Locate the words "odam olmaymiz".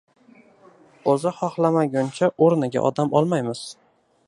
2.91-3.65